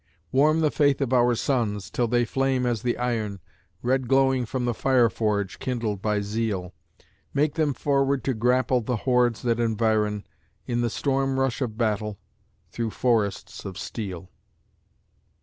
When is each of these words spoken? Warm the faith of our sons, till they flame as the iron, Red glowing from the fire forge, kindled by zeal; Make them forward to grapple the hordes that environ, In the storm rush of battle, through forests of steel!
Warm 0.31 0.61
the 0.61 0.71
faith 0.71 0.99
of 0.99 1.13
our 1.13 1.35
sons, 1.35 1.91
till 1.91 2.07
they 2.07 2.25
flame 2.25 2.65
as 2.65 2.81
the 2.81 2.97
iron, 2.97 3.39
Red 3.83 4.07
glowing 4.07 4.47
from 4.47 4.65
the 4.65 4.73
fire 4.73 5.11
forge, 5.11 5.59
kindled 5.59 6.01
by 6.01 6.21
zeal; 6.21 6.73
Make 7.35 7.53
them 7.53 7.75
forward 7.75 8.23
to 8.23 8.33
grapple 8.33 8.81
the 8.81 8.95
hordes 9.05 9.43
that 9.43 9.59
environ, 9.59 10.25
In 10.65 10.81
the 10.81 10.89
storm 10.89 11.39
rush 11.39 11.61
of 11.61 11.77
battle, 11.77 12.17
through 12.71 12.89
forests 12.89 13.63
of 13.63 13.77
steel! 13.77 14.31